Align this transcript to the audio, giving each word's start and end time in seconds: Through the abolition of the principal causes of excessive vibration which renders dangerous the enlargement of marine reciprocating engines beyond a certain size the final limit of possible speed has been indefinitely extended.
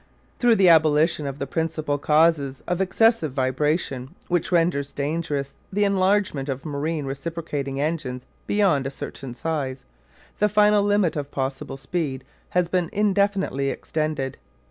Through 0.39 0.55
the 0.55 0.67
abolition 0.69 1.27
of 1.27 1.37
the 1.37 1.45
principal 1.45 1.99
causes 1.99 2.63
of 2.67 2.81
excessive 2.81 3.33
vibration 3.33 4.15
which 4.29 4.51
renders 4.51 4.91
dangerous 4.91 5.53
the 5.71 5.83
enlargement 5.83 6.49
of 6.49 6.65
marine 6.65 7.05
reciprocating 7.05 7.79
engines 7.79 8.25
beyond 8.47 8.87
a 8.87 8.89
certain 8.89 9.35
size 9.35 9.83
the 10.39 10.49
final 10.49 10.81
limit 10.81 11.15
of 11.15 11.29
possible 11.29 11.77
speed 11.77 12.23
has 12.49 12.67
been 12.67 12.89
indefinitely 12.91 13.69
extended. 13.69 14.39